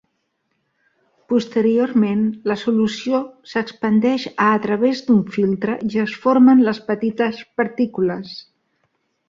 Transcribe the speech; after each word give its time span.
Posteriorment, 1.33 2.23
la 2.51 2.57
solució 2.61 3.19
s'expandeix 3.51 4.27
a 4.47 4.49
través 4.65 5.05
d'un 5.11 5.21
filtre 5.37 5.79
i 5.91 6.03
es 6.07 6.19
formen 6.27 6.67
les 6.71 6.81
petites 6.91 7.47
partícules. 7.63 8.37